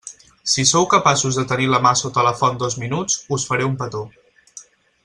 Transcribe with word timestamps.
Si 0.53 0.63
sou 0.69 0.87
capaços 0.93 1.37
de 1.39 1.43
tenir 1.51 1.69
la 1.75 1.81
mà 1.85 1.91
sota 2.01 2.25
la 2.29 2.33
font 2.41 2.59
dos 2.65 2.79
minuts, 2.85 3.21
us 3.39 3.47
faré 3.53 3.71
un 3.73 3.79
petó. 3.85 4.03